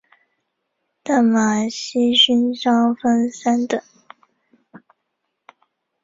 [1.03, 3.79] 淡马锡勋章分三等。